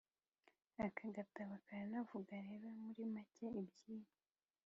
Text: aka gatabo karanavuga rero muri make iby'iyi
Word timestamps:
aka 0.85 1.05
gatabo 1.17 1.53
karanavuga 1.65 2.33
rero 2.47 2.67
muri 2.81 3.01
make 3.13 3.45
iby'iyi 3.61 4.09